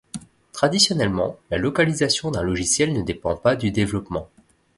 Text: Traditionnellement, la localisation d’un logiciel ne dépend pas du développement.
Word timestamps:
Traditionnellement, 0.51 1.37
la 1.51 1.59
localisation 1.59 2.31
d’un 2.31 2.41
logiciel 2.41 2.91
ne 2.91 3.03
dépend 3.03 3.35
pas 3.35 3.55
du 3.55 3.69
développement. 3.69 4.29